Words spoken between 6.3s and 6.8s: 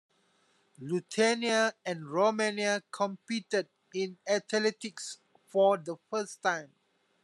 time.